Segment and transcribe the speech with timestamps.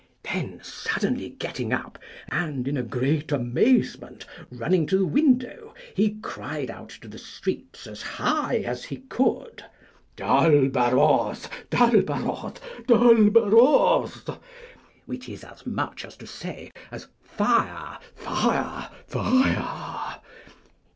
[0.23, 1.99] Then suddenly getting up,
[2.29, 7.85] and in a great amazement running to the window, he cried out to the streets
[7.85, 9.63] as high as he could,
[10.15, 14.27] Dal baroth, dal baroth, dal baroth,
[15.05, 20.19] which is as much to say as Fire, fire, fire.